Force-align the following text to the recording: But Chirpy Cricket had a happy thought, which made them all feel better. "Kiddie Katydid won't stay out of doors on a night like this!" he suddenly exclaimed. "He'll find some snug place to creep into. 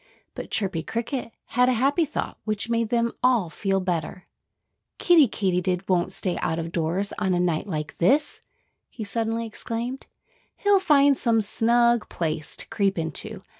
But 0.33 0.49
Chirpy 0.49 0.81
Cricket 0.81 1.31
had 1.49 1.69
a 1.69 1.73
happy 1.73 2.05
thought, 2.05 2.39
which 2.43 2.71
made 2.71 2.89
them 2.89 3.13
all 3.21 3.51
feel 3.51 3.79
better. 3.79 4.25
"Kiddie 4.97 5.27
Katydid 5.27 5.87
won't 5.87 6.11
stay 6.11 6.37
out 6.39 6.57
of 6.57 6.71
doors 6.71 7.13
on 7.19 7.35
a 7.35 7.39
night 7.39 7.67
like 7.67 7.99
this!" 7.99 8.41
he 8.89 9.03
suddenly 9.03 9.45
exclaimed. 9.45 10.07
"He'll 10.55 10.79
find 10.79 11.15
some 11.15 11.39
snug 11.39 12.09
place 12.09 12.55
to 12.55 12.67
creep 12.67 12.97
into. 12.97 13.43